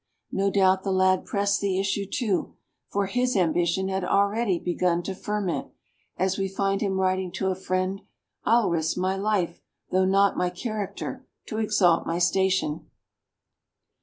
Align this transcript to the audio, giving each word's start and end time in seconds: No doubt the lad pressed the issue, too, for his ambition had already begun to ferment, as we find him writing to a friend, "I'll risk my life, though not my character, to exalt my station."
No 0.31 0.49
doubt 0.49 0.81
the 0.81 0.91
lad 0.91 1.25
pressed 1.25 1.61
the 1.61 1.79
issue, 1.79 2.07
too, 2.07 2.55
for 2.87 3.05
his 3.05 3.35
ambition 3.37 3.87
had 3.87 4.03
already 4.03 4.57
begun 4.57 5.03
to 5.03 5.13
ferment, 5.13 5.67
as 6.17 6.39
we 6.39 6.47
find 6.47 6.81
him 6.81 6.99
writing 6.99 7.31
to 7.33 7.49
a 7.51 7.55
friend, 7.55 8.01
"I'll 8.43 8.71
risk 8.71 8.97
my 8.97 9.15
life, 9.15 9.61
though 9.91 10.05
not 10.05 10.35
my 10.37 10.49
character, 10.49 11.27
to 11.45 11.59
exalt 11.59 12.07
my 12.07 12.17
station." 12.17 12.89